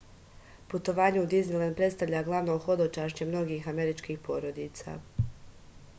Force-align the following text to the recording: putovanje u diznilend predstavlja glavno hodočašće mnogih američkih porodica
putovanje 0.73 1.19
u 1.23 1.27
diznilend 1.33 1.77
predstavlja 1.81 2.23
glavno 2.29 2.55
hodočašće 2.65 3.27
mnogih 3.35 3.71
američkih 3.75 4.25
porodica 4.31 4.99